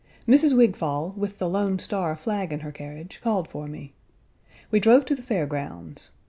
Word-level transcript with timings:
Mrs. 0.27 0.57
Wigfall, 0.57 1.13
with 1.15 1.37
the 1.37 1.47
"Lone 1.47 1.77
Star" 1.77 2.15
flag 2.15 2.51
in 2.51 2.61
her 2.61 2.71
carriage, 2.71 3.19
called 3.21 3.47
for 3.47 3.67
me. 3.67 3.93
We 4.71 4.79
drove 4.79 5.05
to 5.05 5.15
the 5.15 5.21
fair 5.21 5.45
grounds. 5.45 6.09